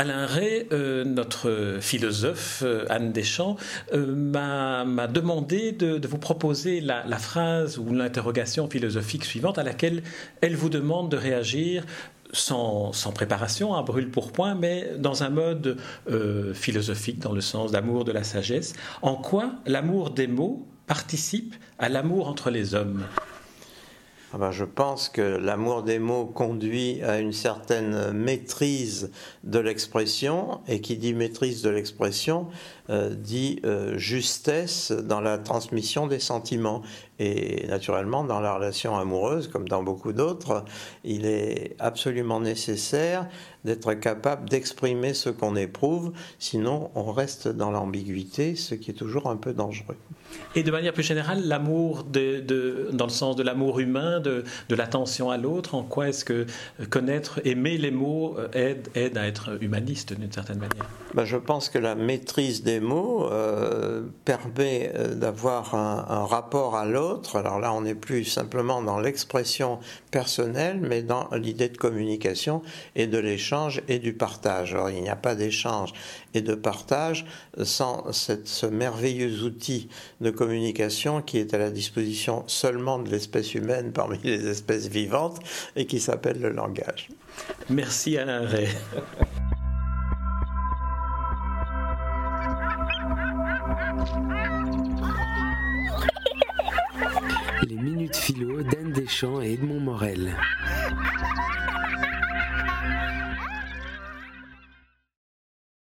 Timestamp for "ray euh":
0.24-1.04